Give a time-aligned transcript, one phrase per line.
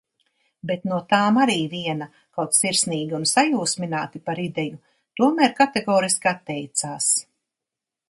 [0.69, 2.07] Bet no tām arī viena,
[2.39, 4.83] kaut sirsnīgi un sajūsmināti par ideju,
[5.23, 7.17] tomēr kategoriski atteicās.